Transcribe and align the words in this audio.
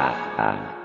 Dadah. 0.00 0.79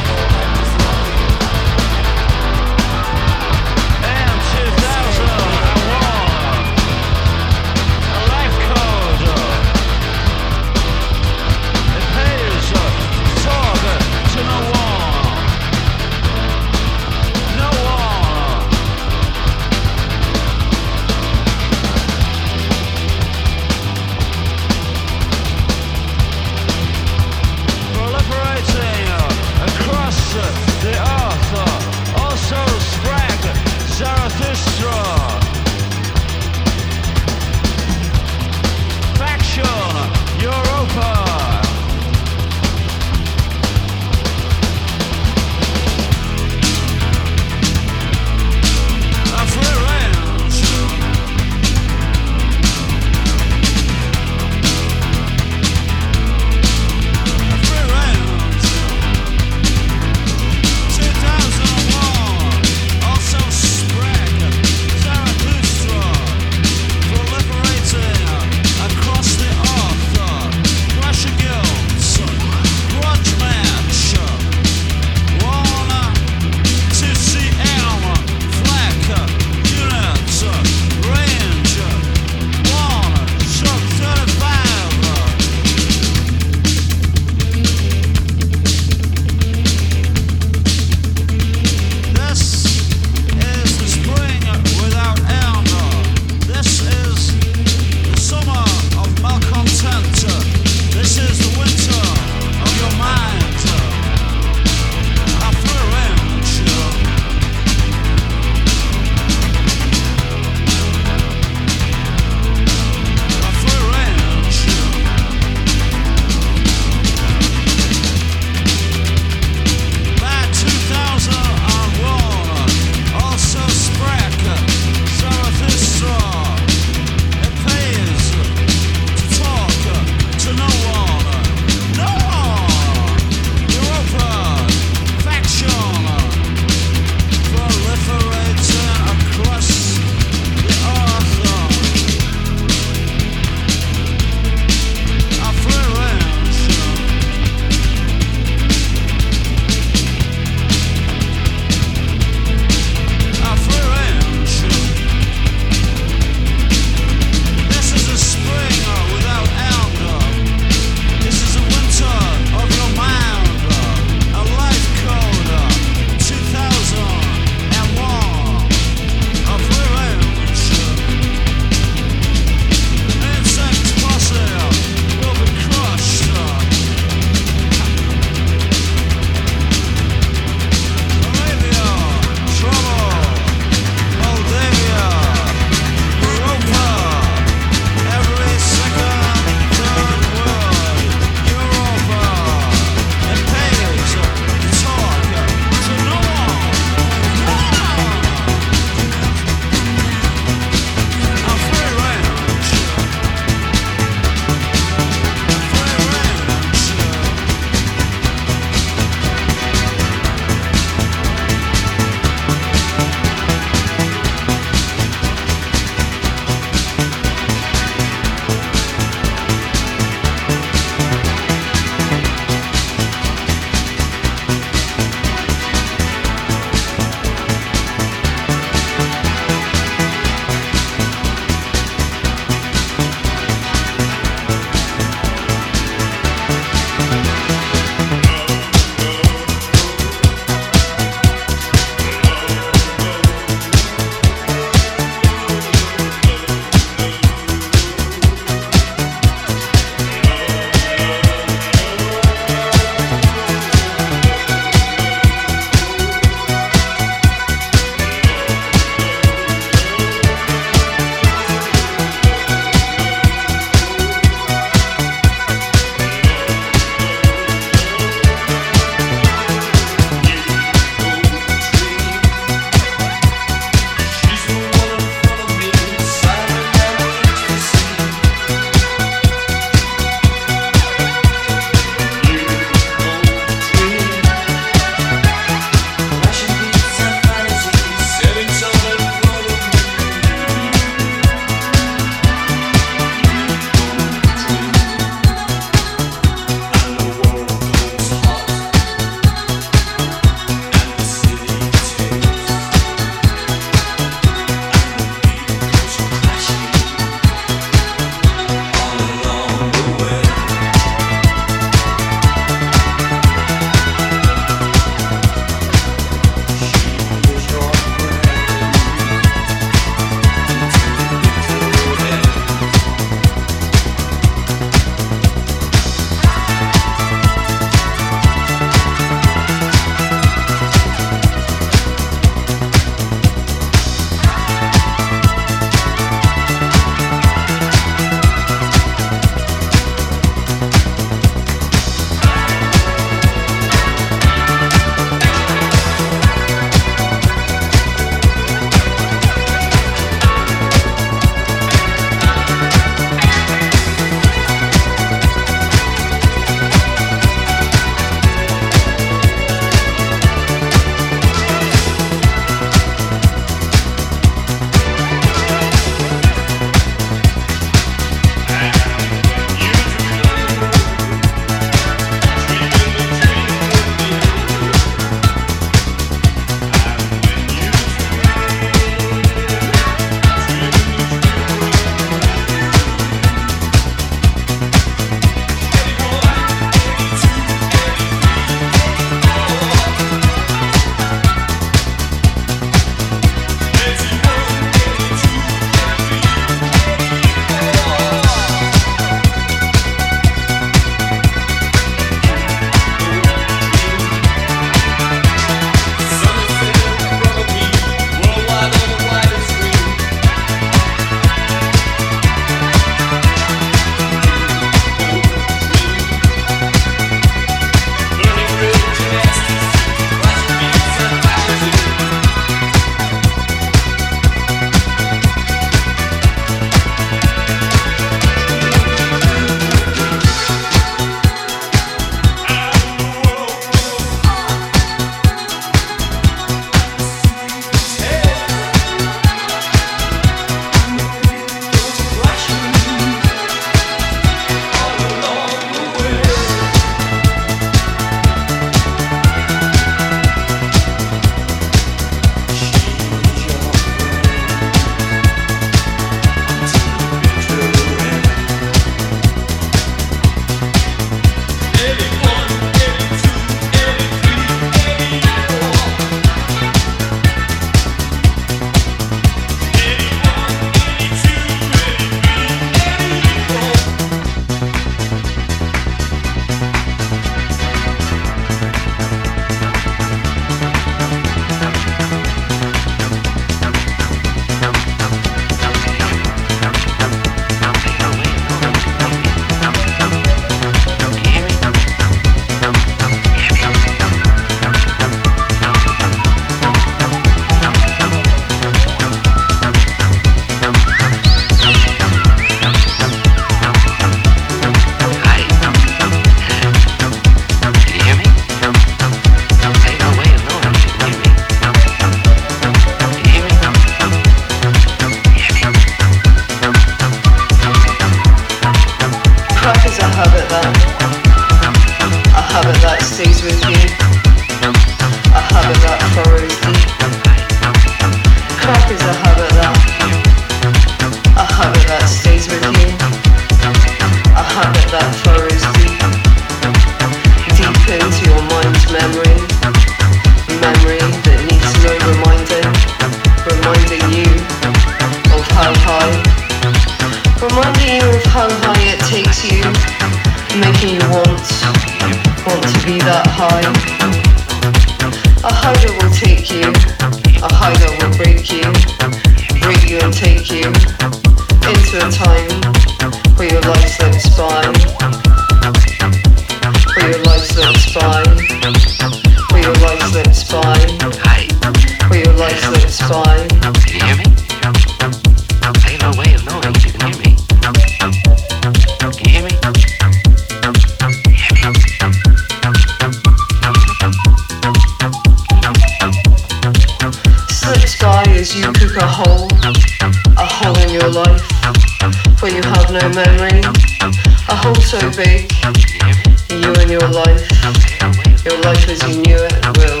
Your 598.42 598.58
life 598.62 598.88
as 598.88 599.02
you 599.06 599.20
knew 599.20 599.36
it 599.36 599.52
will 599.76 600.00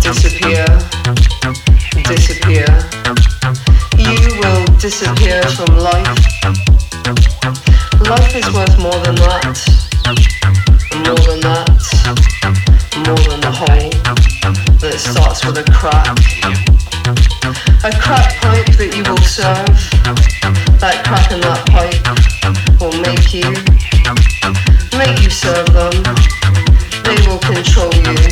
disappear, 0.00 0.66
disappear. 2.02 2.66
You 3.96 4.18
will 4.40 4.64
disappear 4.78 5.42
from 5.44 5.76
life. 5.76 6.18
Life 8.02 8.34
is 8.34 8.52
worth 8.52 8.76
more 8.80 8.98
than 9.04 9.14
that, 9.14 9.54
more 11.06 11.22
than 11.22 11.40
that, 11.46 11.70
more 13.06 13.24
than 13.30 13.40
the 13.40 13.52
whole 13.52 13.90
that 14.80 14.98
starts 14.98 15.46
with 15.46 15.58
a 15.58 15.64
crack. 15.70 16.18
A 17.84 17.92
crack 17.96 18.36
pipe 18.40 18.66
that 18.76 18.96
you 18.96 19.04
will 19.04 19.22
serve, 19.22 19.66
that 20.80 21.04
crack 21.04 21.30
in 21.30 21.40
that 21.42 21.64
pipe 21.70 22.02
will 22.80 23.00
make 23.02 23.32
you, 23.32 23.54
make 24.98 25.22
you 25.22 25.30
serve 25.30 25.72
them 25.72 26.31
control 27.62 27.94
you. 27.94 28.31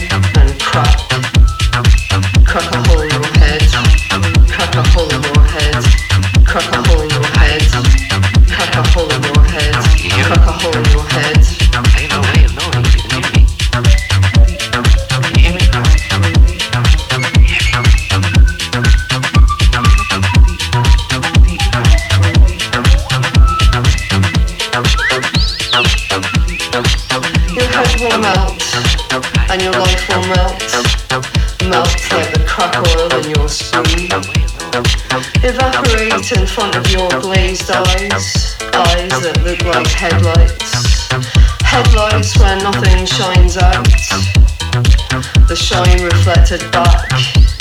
front 36.55 36.75
of 36.75 36.91
your 36.91 37.09
glazed 37.21 37.71
eyes, 37.71 38.57
eyes 38.75 39.15
that 39.23 39.41
look 39.45 39.63
like 39.63 39.87
headlights. 39.87 41.07
Headlights 41.63 42.37
where 42.39 42.57
nothing 42.57 43.07
shines 43.07 43.57
out, 43.57 43.87
the 45.47 45.55
shine 45.55 46.03
reflected 46.03 46.61
back 46.73 47.60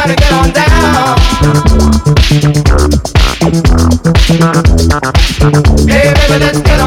gotta 0.00 0.16
get 0.16 0.32
on 0.32 0.50
down. 0.50 1.18
Hey, 5.86 6.14
baby, 6.14 6.38
let's 6.38 6.60
get 6.62 6.79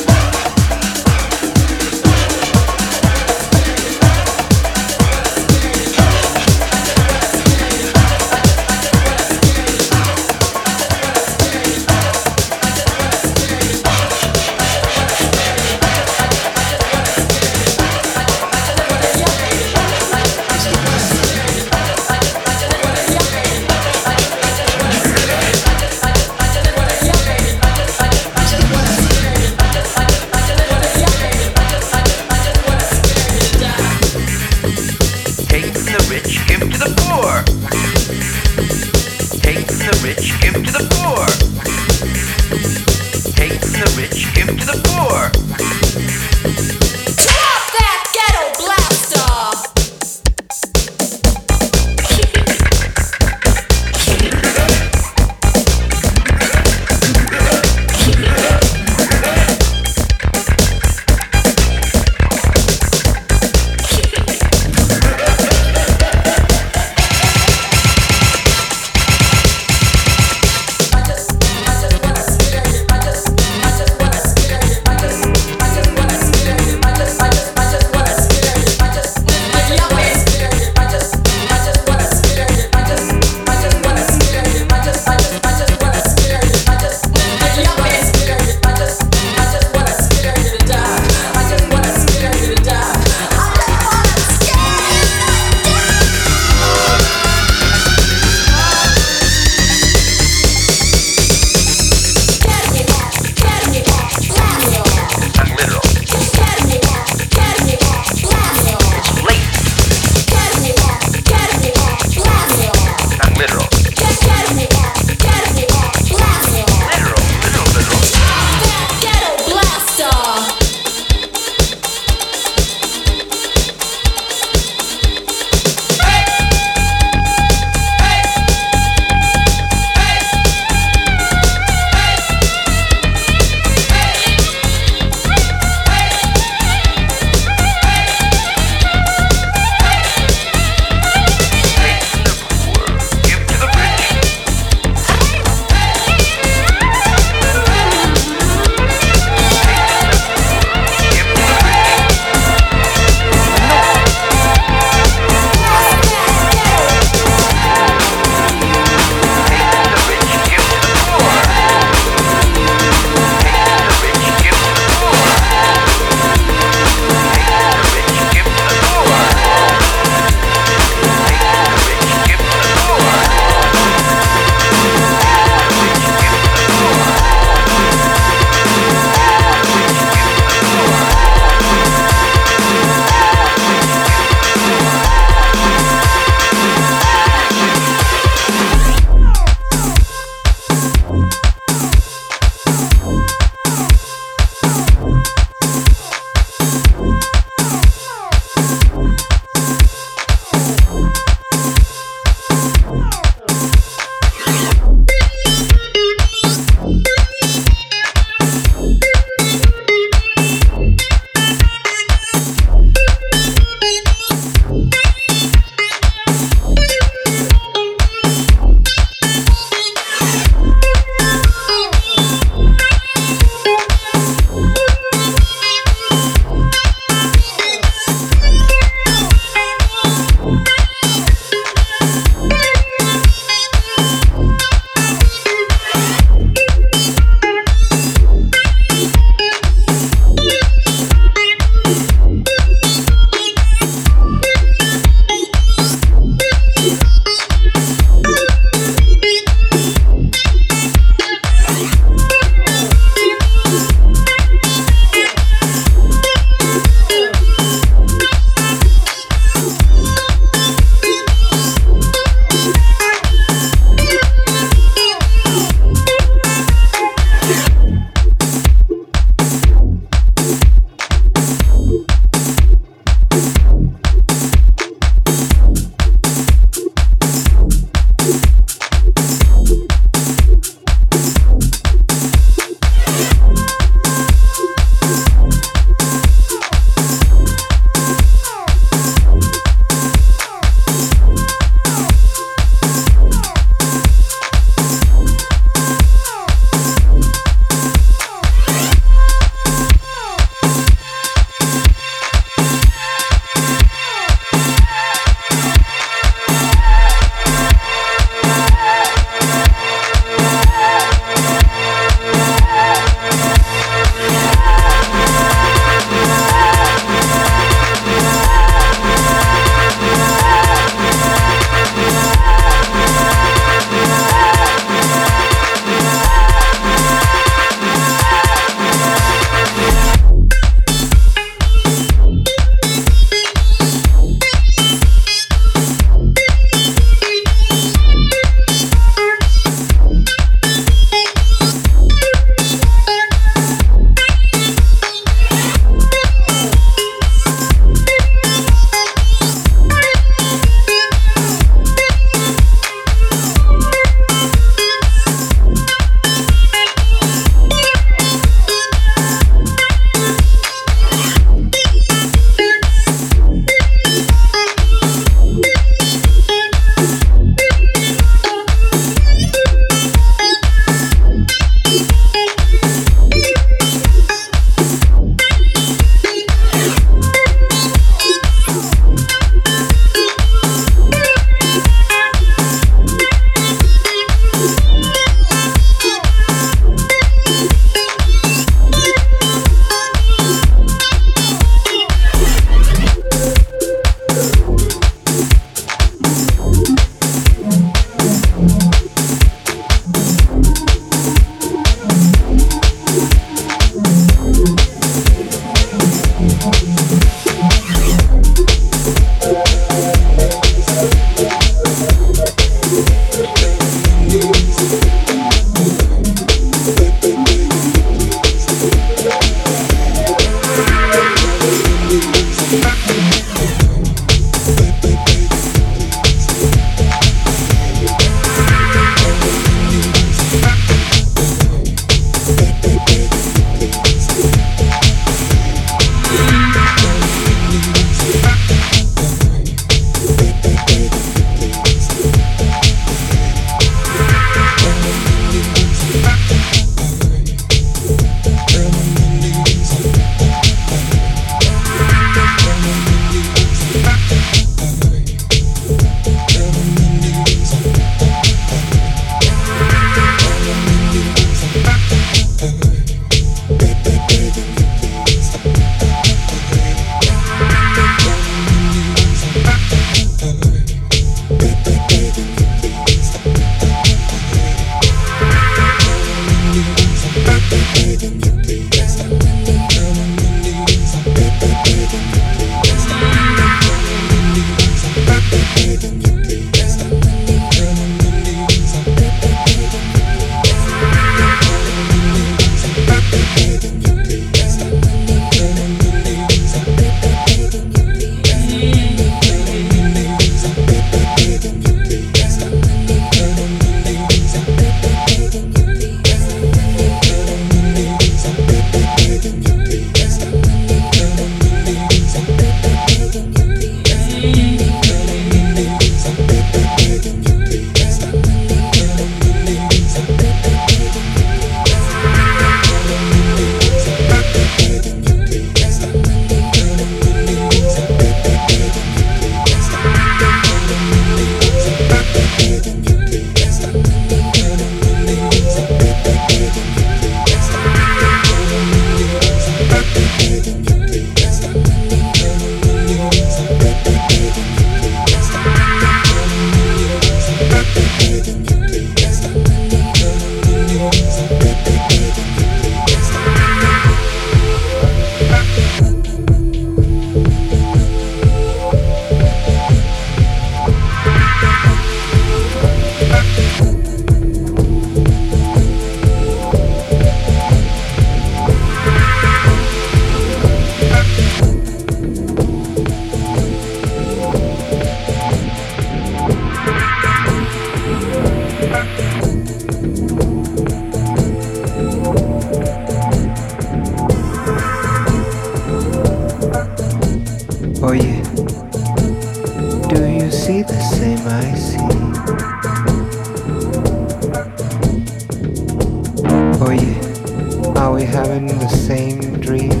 get 598.31 598.79
the 598.79 598.87
same 598.87 599.39
wings 599.61 600.00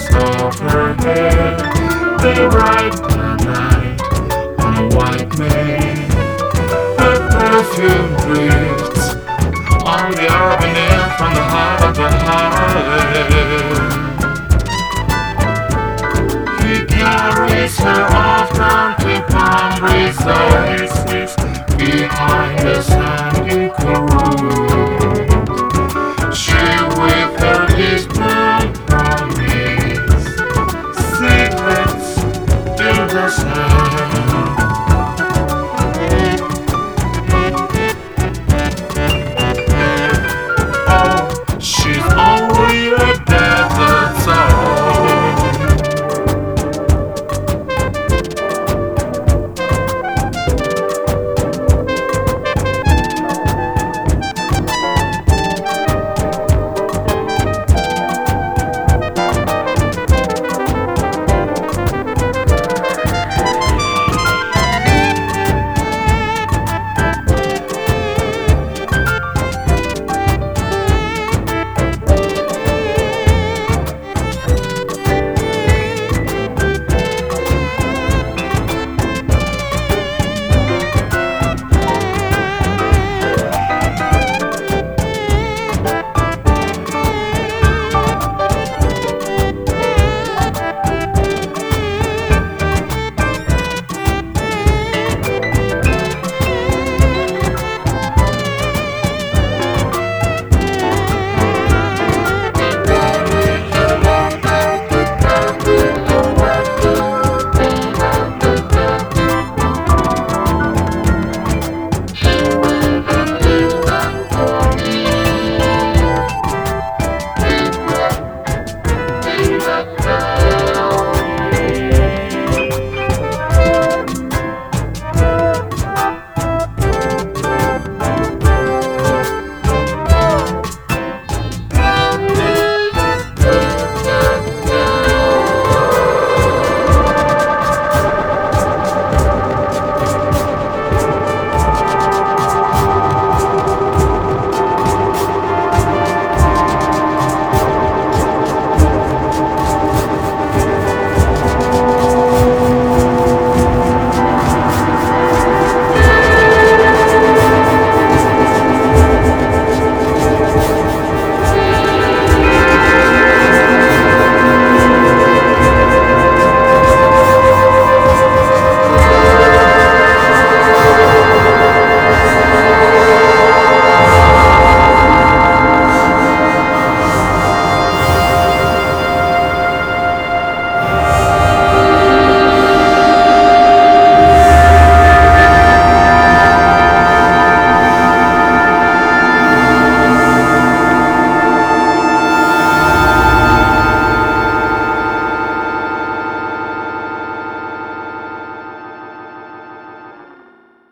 voice 0.00 0.14
overhead. 0.14 1.60
They 2.20 2.46
ride 2.46 2.92
the 2.92 3.36
night 3.44 4.00
on 4.60 4.76
a 4.76 4.96
white 4.96 5.38
man. 5.38 6.08
The 6.96 7.12
perfume 7.32 8.16
drifts 8.24 9.14
on 9.84 10.10
the 10.12 10.26
urban 10.30 10.76
air 10.76 11.04
from 11.18 11.34
the 11.34 11.42
heart 11.52 11.82
of 11.84 11.94
the 11.96 12.10
heart. 12.26 12.60
He 16.62 16.74
carries 16.86 17.78
her 17.78 18.02
off 18.14 18.52
down 18.54 18.96
to 19.00 19.12
Palm 19.28 19.72
Beach, 19.80 20.14
so 20.14 20.36
he 20.70 20.78
sits 20.88 21.34
behind 21.76 22.58
the 22.60 22.82
sun. 22.82 23.29